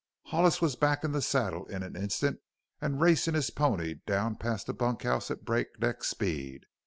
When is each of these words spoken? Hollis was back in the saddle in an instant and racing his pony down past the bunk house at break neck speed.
Hollis 0.29 0.61
was 0.63 0.75
back 0.75 1.03
in 1.03 1.11
the 1.11 1.21
saddle 1.21 1.65
in 1.67 1.83
an 1.83 1.95
instant 1.95 2.39
and 2.81 2.99
racing 2.99 3.35
his 3.35 3.51
pony 3.51 3.97
down 4.07 4.35
past 4.35 4.65
the 4.65 4.73
bunk 4.73 5.03
house 5.03 5.29
at 5.29 5.45
break 5.45 5.79
neck 5.79 6.03
speed. 6.03 6.63